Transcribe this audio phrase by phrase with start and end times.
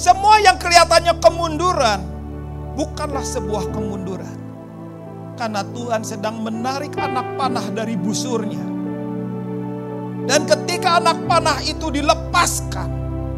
[0.00, 2.00] Semua yang kelihatannya kemunduran
[2.72, 4.32] bukanlah sebuah kemunduran.
[5.36, 8.64] Karena Tuhan sedang menarik anak panah dari busurnya.
[10.24, 12.88] Dan ketika anak panah itu dilepaskan,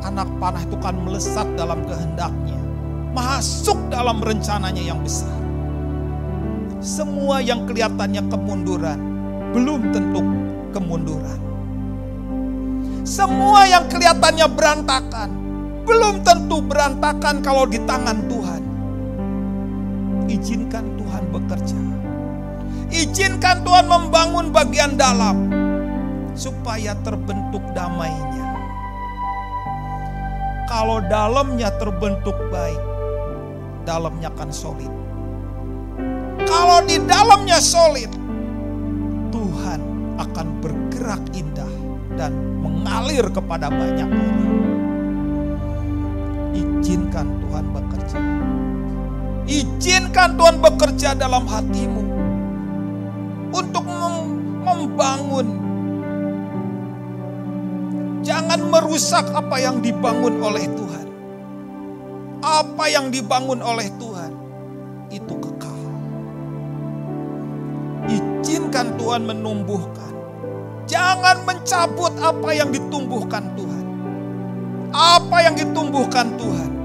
[0.00, 2.56] anak panah itu akan melesat dalam kehendaknya.
[3.12, 5.36] Masuk dalam rencananya yang besar.
[6.80, 9.00] Semua yang kelihatannya kemunduran,
[9.52, 10.24] belum tentu
[10.72, 11.36] kemunduran.
[13.04, 15.45] Semua yang kelihatannya berantakan,
[15.86, 18.62] belum tentu berantakan kalau di tangan Tuhan.
[20.26, 21.80] Izinkan Tuhan bekerja.
[22.90, 25.46] Izinkan Tuhan membangun bagian dalam
[26.34, 28.46] supaya terbentuk damainya.
[30.66, 32.82] Kalau dalamnya terbentuk baik,
[33.86, 34.92] dalamnya akan solid.
[36.42, 38.10] Kalau di dalamnya solid,
[39.30, 39.80] Tuhan
[40.18, 41.70] akan bergerak indah
[42.18, 44.75] dan mengalir kepada banyak orang.
[46.86, 48.18] Izinkan Tuhan bekerja.
[49.50, 52.02] Izinkan Tuhan bekerja dalam hatimu
[53.50, 53.82] untuk
[54.62, 55.46] membangun.
[58.22, 61.06] Jangan merusak apa yang dibangun oleh Tuhan.
[62.46, 64.30] Apa yang dibangun oleh Tuhan
[65.10, 65.80] itu kekal.
[68.06, 70.14] Izinkan Tuhan menumbuhkan.
[70.86, 73.84] Jangan mencabut apa yang ditumbuhkan Tuhan.
[74.94, 76.75] Apa yang ditumbuhkan Tuhan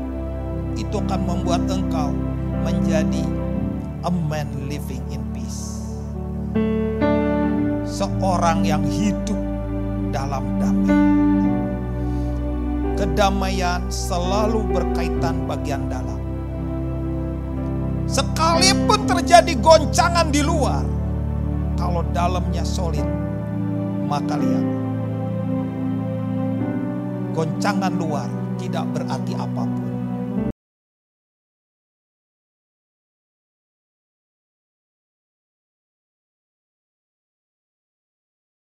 [0.92, 2.11] itu akan membuat engkau
[2.67, 3.23] menjadi
[4.03, 5.88] a man living in peace.
[7.88, 9.39] Seorang yang hidup
[10.11, 11.00] dalam damai.
[13.00, 16.20] Kedamaian selalu berkaitan bagian dalam.
[18.11, 20.83] Sekalipun terjadi goncangan di luar,
[21.80, 23.08] kalau dalamnya solid,
[24.11, 24.67] maka lihat.
[27.31, 28.28] Goncangan luar
[28.59, 30.00] tidak berarti apa pun